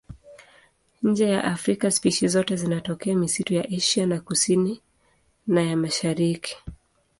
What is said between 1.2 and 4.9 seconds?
ya Afrika spishi zote zinatokea misitu ya Asia ya Kusini